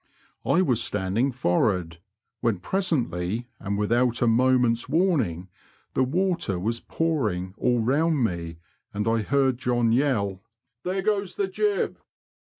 I 0.45 0.63
was 0.63 0.81
standing'' 0.83 1.31
for' 1.31 1.73
ard," 1.73 1.99
when 2.39 2.57
presently, 2.57 3.45
and 3.59 3.77
without 3.77 4.19
a 4.23 4.27
moment's 4.27 4.89
warning, 4.89 5.47
the 5.93 6.03
water 6.03 6.57
was 6.57 6.79
pouring 6.79 7.53
all 7.55 7.79
round 7.81 8.23
me, 8.23 8.57
and 8.95 9.07
I 9.07 9.21
heard 9.21 9.59
John 9.59 9.91
yell, 9.91 10.41
'* 10.63 10.83
There 10.83 11.03
goes 11.03 11.35
the 11.35 11.47
jib." 11.47 11.99